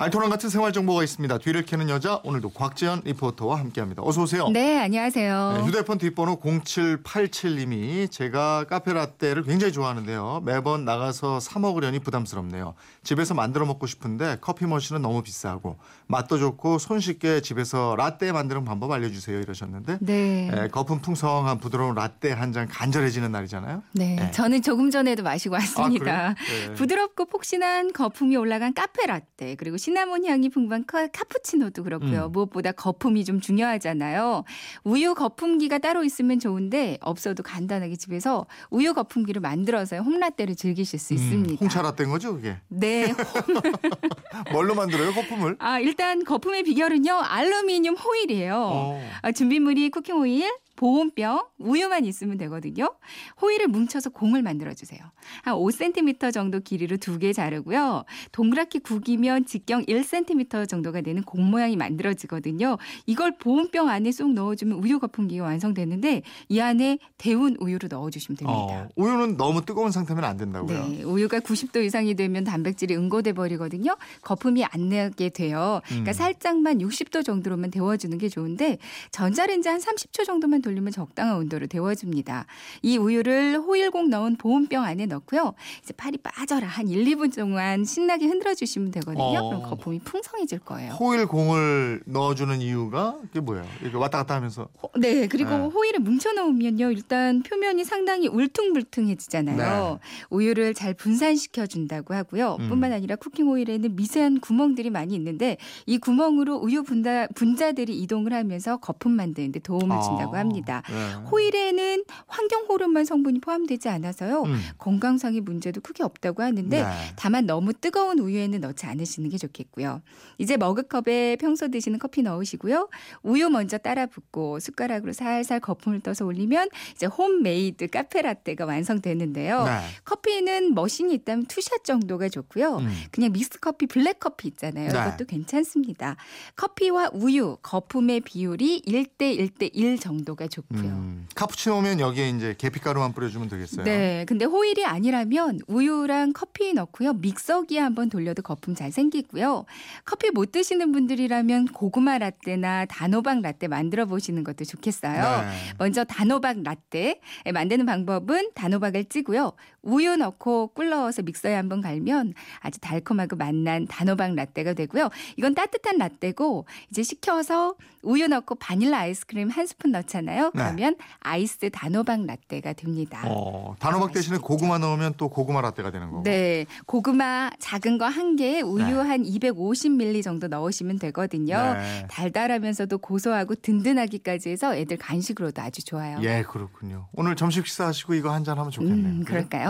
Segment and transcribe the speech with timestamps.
[0.00, 1.36] 알토란 같은 생활 정보가 있습니다.
[1.36, 4.00] 뒤를 캐는 여자 오늘도 곽지연 리포터와 함께합니다.
[4.02, 4.48] 어서 오세요.
[4.48, 5.56] 네, 안녕하세요.
[5.58, 10.40] 네, 휴대폰 뒷번호 0787님이 제가 카페라떼를 굉장히 좋아하는데요.
[10.46, 12.72] 매번 나가서 사 먹으려니 부담스럽네요.
[13.02, 15.76] 집에서 만들어 먹고 싶은데 커피 머신은 너무 비싸고
[16.06, 20.50] 맛도 좋고 손쉽게 집에서 라떼 만드는 방법 알려주세요 이러셨는데 네.
[20.50, 23.82] 네, 거품 풍성한 부드러운 라떼 한 잔 간절해지는 날이잖아요.
[23.92, 24.30] 네, 네.
[24.32, 26.28] 저는 조금 전에도 마시고 왔습니다.
[26.30, 26.34] 아?
[26.34, 26.72] 네.
[26.74, 32.26] 부드럽고 폭신한 거품이 올라간 카페 라떼 그리고 시나몬 향이 풍부한 카- 카푸치노도 그렇고요.
[32.26, 32.32] 음.
[32.32, 34.44] 무엇보다 거품이 좀 중요하잖아요.
[34.84, 41.54] 우유 거품기가 따로 있으면 좋은데 없어도 간단하게 집에서 우유 거품기를 만들어서 홈라떼를 즐기실 수 있습니다.
[41.54, 42.56] 음, 홍차 라떼인 거죠 그게?
[42.68, 43.12] 네.
[44.52, 45.56] 뭘로 만들어요 거품을?
[45.58, 47.12] 아, 일단 거품의 비결은요.
[47.12, 48.54] 알루미늄 호일이에요.
[48.56, 49.08] 어.
[49.22, 50.48] 아, 준비물이 쿠킹 오일,
[50.80, 52.94] 보온병, 우유만 있으면 되거든요.
[53.42, 54.98] 호일을 뭉쳐서 공을 만들어 주세요.
[55.44, 58.04] 한 5cm 정도 길이로 두 개 자르고요.
[58.32, 62.78] 동그랗게 구기면 직경 1cm 정도가 되는 공 모양이 만들어지거든요.
[63.04, 68.58] 이걸 보온병 안에 쏙 넣어주면 우유 거품기가 완성되는데 이 안에 데운 우유를 넣어주시면 됩니다.
[68.58, 70.86] 어, 우유는 너무 뜨거운 상태면 안 된다고요?
[70.88, 73.98] 네, 우유가 90도 이상이 되면 단백질이 응고돼 버리거든요.
[74.22, 75.82] 거품이 안 나게 돼요.
[75.88, 76.14] 그러니까 음.
[76.14, 78.78] 살짝만 60도 정도로만 데워주는 게 좋은데
[79.10, 82.46] 전자레인지 한 30초 정도만 돌리면 적당한 온도로 데워줍니다.
[82.82, 85.54] 이 우유를 호일공 넣은 보온병 안에 넣고요.
[85.82, 89.22] 이제 팔이 빠져라 한 1, 2분 동안 신나게 흔들어 주시면 되거든요.
[89.40, 89.48] 어.
[89.48, 90.92] 그럼 거품이 풍성해질 거예요.
[90.92, 93.66] 호일 공을 넣어주는 이유가 그게 뭐예요?
[93.82, 95.56] 이렇게 왔다 갔다 하면서 호- 네, 그리고 네.
[95.66, 96.92] 호일을 뭉쳐 놓으면요.
[96.92, 99.98] 일단 표면이 상당히 울퉁불퉁해지잖아요.
[100.30, 102.56] 우유를 잘 분산시켜 준다고 하고요.
[102.58, 102.64] 네.
[102.64, 102.68] 음.
[102.68, 108.76] 뿐만 아니라 쿠킹 오일에는 미세한 구멍들이 많이 있는데 이 구멍으로 우유 분자, 분자들이 이동을 하면서
[108.76, 110.59] 거품 만드는 데 도움을 준다고 아, 합니다.
[110.66, 111.14] 네.
[111.30, 114.42] 호일에는 환경 호르몬 성분이 포함되지 않아서요.
[114.42, 114.60] 음.
[114.78, 116.88] 건강상의 문제도 크게 없다고 하는데 네.
[117.16, 120.02] 다만 너무 뜨거운 우유에는 넣지 않으시는 게 좋겠고요.
[120.38, 122.88] 이제 머그컵에 평소 드시는 커피 넣으시고요.
[123.22, 129.64] 우유 먼저 따라 붓고 숟가락으로 살살 거품을 떠서 올리면 이제 홈메이드 카페 라떼가 완성되는데요.
[129.64, 129.70] 네.
[130.04, 132.76] 커피는 machine이 있다면 two shot 정도가 좋고요.
[132.78, 132.90] 음.
[133.10, 134.90] 그냥 믹스 커피, 블랙 커피 있잖아요.
[134.90, 134.98] 네.
[134.98, 136.16] 이것도 괜찮습니다.
[136.56, 140.82] 커피와 우유, 거품의 비율이 1대 1대 1 정도가 좋고요.
[140.82, 143.84] 음, 카푸치노면 여기에 이제 계피가루만 뿌려주면 되겠어요.
[143.84, 144.24] 네.
[144.28, 147.14] 근데 호일이 아니라면 우유랑 커피 넣고요.
[147.14, 149.64] 믹서기에 한번 돌려도 거품 잘 생기고요.
[150.04, 155.22] 커피 못 드시는 분들이라면 고구마 라떼나 단호박 라떼 만들어 보시는 것도 좋겠어요.
[155.42, 155.50] 네.
[155.78, 157.20] 먼저 단호박 라떼
[157.52, 159.52] 만드는 방법은 단호박을 찌고요.
[159.82, 165.08] 우유 넣고 꿀 넣어서 믹서에 한번 갈면 아주 달콤하고 맛난 단호박 라떼가 되고요.
[165.36, 170.52] 이건 따뜻한 라떼고 이제 식혀서 우유 넣고 바닐라 아이스크림 한 스푼 넣잖아요.
[170.54, 170.62] 네.
[170.62, 173.22] 그러면 아이스 단호박 라떼가 됩니다.
[173.26, 176.22] 어, 단호박 대신에 고구마 넣으면 또 고구마 라떼가 되는 거고.
[176.22, 178.92] 네, 고구마 작은 거 한 개에 우유 네.
[178.92, 181.74] 한 250ml 정도 넣으시면 되거든요.
[181.74, 182.06] 네.
[182.10, 186.18] 달달하면서도 고소하고 든든하기까지 해서 애들 간식으로도 아주 좋아요.
[186.22, 187.06] 예, 그렇군요.
[187.12, 189.06] 오늘 점심 식사하시고 이거 한 잔 하면 좋겠네요.
[189.20, 189.69] 음, 그럴까요?